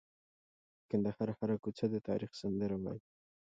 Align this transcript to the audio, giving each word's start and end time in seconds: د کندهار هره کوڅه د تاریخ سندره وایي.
د 0.79 0.81
کندهار 0.89 1.29
هره 1.39 1.55
کوڅه 1.63 1.85
د 1.93 1.95
تاریخ 2.07 2.31
سندره 2.41 2.75
وایي. 2.83 3.01